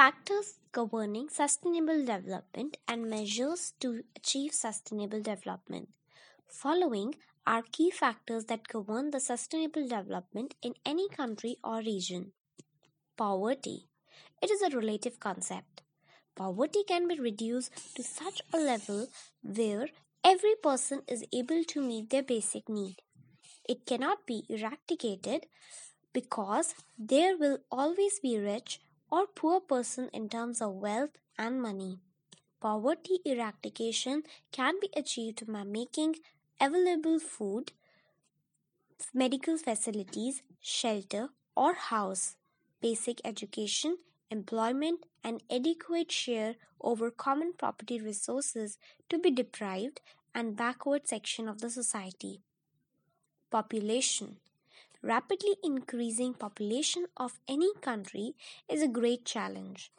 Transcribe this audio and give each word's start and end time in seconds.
Factors 0.00 0.54
governing 0.72 1.28
sustainable 1.28 1.98
development 2.06 2.78
and 2.88 3.10
measures 3.10 3.74
to 3.80 4.02
achieve 4.16 4.54
sustainable 4.54 5.20
development. 5.20 5.90
Following 6.46 7.16
are 7.46 7.62
key 7.70 7.90
factors 7.90 8.46
that 8.46 8.66
govern 8.66 9.10
the 9.10 9.20
sustainable 9.20 9.86
development 9.86 10.54
in 10.62 10.72
any 10.86 11.06
country 11.10 11.58
or 11.62 11.80
region. 11.80 12.32
Poverty. 13.18 13.88
It 14.40 14.50
is 14.50 14.62
a 14.62 14.74
relative 14.74 15.20
concept. 15.20 15.82
Poverty 16.34 16.82
can 16.88 17.06
be 17.06 17.20
reduced 17.20 17.94
to 17.94 18.02
such 18.02 18.40
a 18.54 18.56
level 18.56 19.08
where 19.42 19.88
every 20.24 20.54
person 20.62 21.02
is 21.08 21.26
able 21.30 21.62
to 21.64 21.82
meet 21.82 22.08
their 22.08 22.22
basic 22.22 22.70
need. 22.70 23.02
It 23.68 23.84
cannot 23.84 24.26
be 24.26 24.44
eradicated 24.48 25.44
because 26.14 26.74
there 26.98 27.36
will 27.36 27.58
always 27.70 28.18
be 28.18 28.38
rich 28.38 28.80
or 29.10 29.26
poor 29.26 29.60
person 29.60 30.08
in 30.12 30.28
terms 30.28 30.60
of 30.60 30.74
wealth 30.74 31.18
and 31.38 31.60
money. 31.60 31.98
Poverty 32.60 33.20
eradication 33.24 34.22
can 34.52 34.74
be 34.80 34.90
achieved 34.94 35.50
by 35.50 35.64
making 35.64 36.16
available 36.60 37.18
food, 37.18 37.72
medical 39.14 39.56
facilities, 39.56 40.42
shelter 40.60 41.30
or 41.56 41.74
house, 41.74 42.36
basic 42.80 43.20
education, 43.24 43.96
employment 44.30 45.06
and 45.24 45.42
adequate 45.50 46.12
share 46.12 46.56
over 46.80 47.10
common 47.10 47.52
property 47.56 48.00
resources 48.00 48.78
to 49.08 49.18
be 49.18 49.30
deprived 49.30 50.00
and 50.34 50.56
backward 50.56 51.08
section 51.08 51.48
of 51.48 51.60
the 51.60 51.70
society. 51.70 52.40
Population 53.50 54.36
Rapidly 55.02 55.56
increasing 55.62 56.34
population 56.34 57.06
of 57.16 57.40
any 57.48 57.72
country 57.80 58.34
is 58.68 58.82
a 58.82 58.88
great 58.88 59.24
challenge 59.24 59.90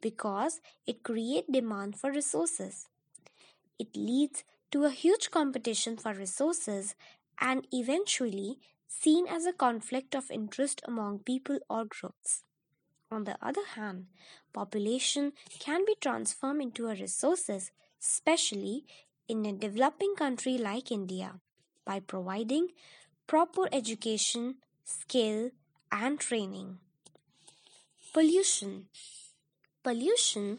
because 0.00 0.60
it 0.86 1.02
creates 1.02 1.48
demand 1.50 1.98
for 1.98 2.10
resources. 2.12 2.88
It 3.78 3.96
leads 3.96 4.44
to 4.72 4.84
a 4.84 4.90
huge 4.90 5.30
competition 5.30 5.96
for 5.96 6.14
resources 6.14 6.94
and 7.40 7.66
eventually 7.72 8.58
seen 8.88 9.26
as 9.28 9.46
a 9.46 9.52
conflict 9.52 10.14
of 10.14 10.30
interest 10.30 10.80
among 10.84 11.20
people 11.20 11.58
or 11.68 11.84
groups. 11.84 12.44
On 13.10 13.24
the 13.24 13.38
other 13.42 13.64
hand, 13.64 14.08
population 14.52 15.32
can 15.58 15.84
be 15.86 15.96
transformed 16.00 16.62
into 16.62 16.88
a 16.88 16.94
resources, 16.94 17.70
especially 18.02 18.84
in 19.28 19.46
a 19.46 19.52
developing 19.52 20.14
country 20.16 20.58
like 20.58 20.92
India, 20.92 21.40
by 21.84 22.00
providing 22.00 22.68
proper 23.26 23.68
education, 23.72 24.56
skill, 24.84 25.50
and 25.90 26.18
training. 26.18 26.78
Pollution 28.12 28.86
Pollution 29.82 30.58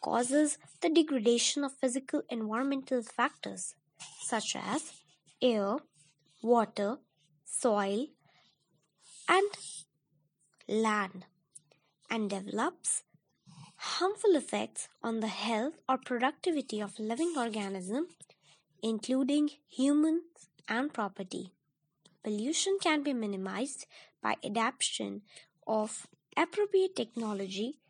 causes 0.00 0.58
the 0.80 0.88
degradation 0.88 1.64
of 1.64 1.72
physical 1.72 2.22
environmental 2.30 3.02
factors 3.02 3.74
such 4.20 4.56
as 4.56 4.92
air, 5.42 5.76
water, 6.42 6.98
soil, 7.44 8.06
and 9.28 9.50
land 10.68 11.24
and 12.10 12.30
develops 12.30 13.02
harmful 13.76 14.36
effects 14.36 14.88
on 15.02 15.20
the 15.20 15.28
health 15.28 15.74
or 15.88 15.98
productivity 15.98 16.80
of 16.80 16.98
living 16.98 17.34
organisms 17.36 18.08
including 18.82 19.50
humans 19.68 20.22
and 20.68 20.92
property. 20.92 21.50
Pollution 22.24 22.78
can 22.80 23.02
be 23.02 23.12
minimized 23.12 23.86
by 24.22 24.36
adoption 24.42 25.20
of 25.66 26.06
appropriate 26.34 26.96
technology, 26.96 27.80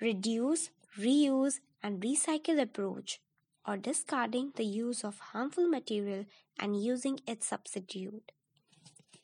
reduce, 0.00 0.68
reuse, 0.98 1.60
and 1.82 2.02
recycle 2.02 2.60
approach, 2.60 3.22
or 3.66 3.78
discarding 3.78 4.52
the 4.56 4.66
use 4.66 5.02
of 5.02 5.18
harmful 5.18 5.66
material 5.66 6.26
and 6.58 6.82
using 6.82 7.20
its 7.26 7.46
substitute. 7.46 8.32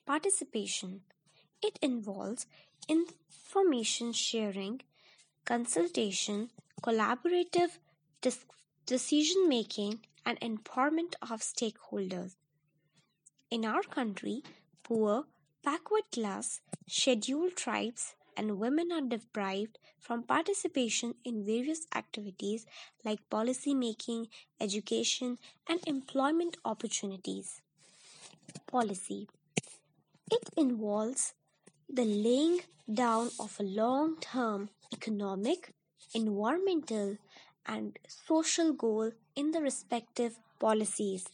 Participation. 0.06 1.02
It 1.62 1.78
involves 1.82 2.46
information 2.88 4.14
sharing, 4.14 4.80
consultation, 5.44 6.50
collaborative 6.82 7.78
decision 8.86 9.48
making, 9.48 10.00
and 10.24 10.40
empowerment 10.40 11.14
of 11.20 11.40
stakeholders. 11.42 12.36
In 13.50 13.64
our 13.64 13.82
country, 13.82 14.42
poor, 14.84 15.26
backward 15.64 16.04
class, 16.12 16.60
scheduled 16.86 17.56
tribes, 17.56 18.14
and 18.36 18.58
women 18.58 18.92
are 18.92 19.00
deprived 19.00 19.78
from 19.98 20.22
participation 20.22 21.14
in 21.24 21.44
various 21.44 21.86
activities 21.94 22.66
like 23.04 23.28
policy 23.30 23.74
making, 23.74 24.28
education, 24.60 25.38
and 25.68 25.80
employment 25.88 26.56
opportunities. 26.64 27.60
Policy 28.66 29.28
It 30.30 30.50
involves 30.56 31.34
the 31.88 32.04
laying 32.04 32.60
down 32.92 33.30
of 33.40 33.58
a 33.58 33.64
long 33.64 34.20
term 34.20 34.70
economic, 34.92 35.72
environmental, 36.14 37.18
and 37.66 37.98
social 38.06 38.72
goal 38.72 39.12
in 39.34 39.50
the 39.52 39.60
respective 39.60 40.38
policies. 40.60 41.28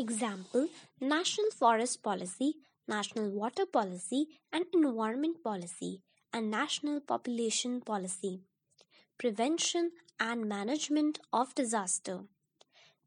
Example 0.00 0.68
National 1.00 1.50
Forest 1.50 2.04
Policy, 2.04 2.54
National 2.86 3.30
Water 3.30 3.66
Policy 3.66 4.28
and 4.52 4.64
Environment 4.72 5.42
Policy, 5.42 6.02
and 6.32 6.52
National 6.52 7.00
Population 7.00 7.80
Policy. 7.80 8.42
Prevention 9.18 9.90
and 10.20 10.48
Management 10.48 11.18
of 11.32 11.52
Disaster. 11.56 12.20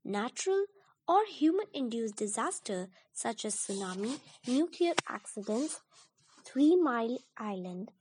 Natural 0.03 0.65
or 1.07 1.25
human 1.27 1.67
induced 1.73 2.17
disaster 2.17 2.89
such 3.13 3.45
as 3.45 3.55
tsunami, 3.55 4.19
nuclear 4.45 4.93
accidents, 5.07 5.79
Three 6.43 6.75
Mile 6.75 7.19
Island, 7.37 7.91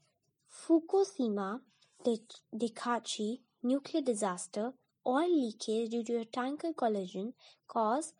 Fukushima 0.50 1.60
Daiichi 2.04 3.38
nuclear 3.62 4.02
disaster, 4.02 4.72
oil 5.06 5.30
leakage 5.30 5.90
due 5.90 6.02
to 6.02 6.18
a 6.18 6.24
tanker 6.24 6.72
collision 6.72 7.34
cause 7.68 8.14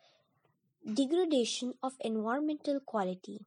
degradation 0.85 1.75
of 1.83 1.93
environmental 1.99 2.79
quality, 2.79 3.45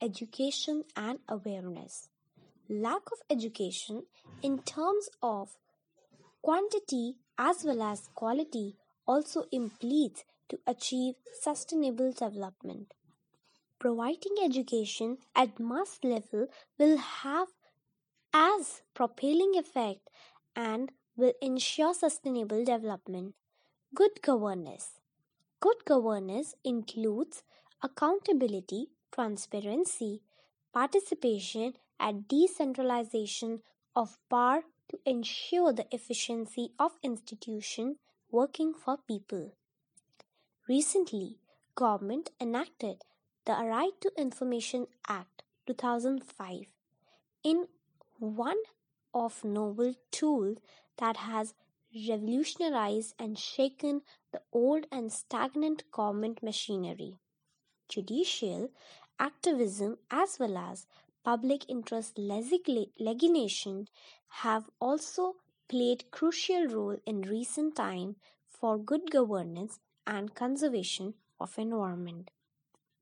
education 0.00 0.84
and 0.96 1.18
awareness. 1.28 2.08
Lack 2.68 3.10
of 3.10 3.18
education 3.28 4.04
in 4.40 4.60
terms 4.60 5.08
of 5.20 5.56
quantity 6.42 7.16
as 7.36 7.64
well 7.64 7.82
as 7.82 8.08
quality 8.14 8.76
also 9.06 9.44
impedes 9.50 10.24
to 10.48 10.58
achieve 10.66 11.14
sustainable 11.40 12.12
development. 12.12 12.94
Providing 13.80 14.36
education 14.42 15.18
at 15.34 15.58
mass 15.58 15.98
level 16.04 16.46
will 16.78 16.96
have 16.98 17.48
as 18.32 18.82
propelling 18.94 19.54
effect 19.56 20.08
and 20.54 20.92
will 21.16 21.32
ensure 21.42 21.92
sustainable 21.94 22.64
development. 22.64 23.34
Good 23.92 24.22
governance 24.22 25.00
Good 25.64 25.86
governance 25.86 26.54
includes 26.62 27.42
accountability, 27.82 28.88
transparency, 29.10 30.20
participation, 30.74 31.72
and 31.98 32.28
decentralization 32.28 33.62
of 33.96 34.18
power 34.28 34.64
to 34.90 34.98
ensure 35.06 35.72
the 35.72 35.86
efficiency 35.90 36.72
of 36.78 36.98
institutions 37.02 37.96
working 38.30 38.74
for 38.74 38.98
people. 39.08 39.52
Recently, 40.68 41.38
government 41.74 42.28
enacted 42.38 42.98
the 43.46 43.54
Right 43.54 43.98
to 44.02 44.12
Information 44.18 44.86
Act 45.08 45.44
2005 45.66 46.66
in 47.42 47.68
one 48.18 48.60
of 49.14 49.42
novel 49.42 49.94
tools 50.10 50.58
that 50.98 51.16
has 51.16 51.54
revolutionized 51.94 53.14
and 53.18 53.38
shaken 53.38 54.02
the 54.32 54.42
old 54.52 54.86
and 54.90 55.12
stagnant 55.12 55.90
government 55.92 56.42
machinery. 56.42 57.18
Judicial 57.88 58.70
activism 59.18 59.98
as 60.10 60.38
well 60.38 60.56
as 60.58 60.86
public 61.24 61.64
interest 61.68 62.18
legislation 62.18 63.86
have 64.28 64.68
also 64.80 65.36
played 65.68 66.10
crucial 66.10 66.66
role 66.66 66.98
in 67.06 67.22
recent 67.22 67.76
time 67.76 68.16
for 68.46 68.76
good 68.78 69.10
governance 69.10 69.78
and 70.06 70.34
conservation 70.34 71.14
of 71.40 71.58
environment. 71.58 72.30